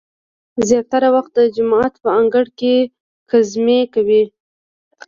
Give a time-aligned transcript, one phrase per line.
[0.67, 2.75] زیاتره وخت د جومات په انګړ کې
[3.29, 4.23] ګزمې کوي.